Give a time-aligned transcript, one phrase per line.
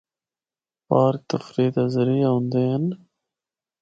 [0.87, 2.85] پارک تفریح دا ذریعہ ہوندے ہن۔